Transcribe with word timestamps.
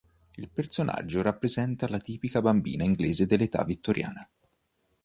Il 0.37 0.49
personaggio 0.49 1.21
rappresenta 1.21 1.87
la 1.87 1.99
tipica 1.99 2.41
bambina 2.41 2.83
inglese 2.83 3.27
dell'età 3.27 3.63
vittoriana. 3.63 4.27